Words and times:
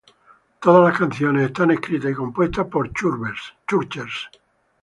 Todas 0.63 0.83
las 0.83 0.97
canciones 0.97 1.51
son 1.55 1.69
escritas 1.69 2.09
y 2.09 2.15
compuestas 2.15 2.65
por 2.65 2.91
Chvrches. 2.91 4.29